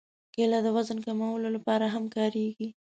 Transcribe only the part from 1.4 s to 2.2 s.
لپاره هم